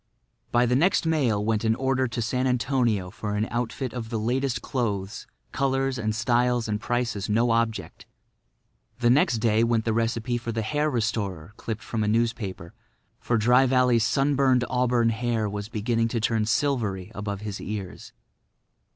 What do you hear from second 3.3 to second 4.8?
an outfit of the latest